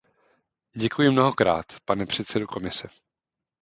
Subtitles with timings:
[0.75, 2.87] Děkuji mnohokrát, pane předsedo Komise.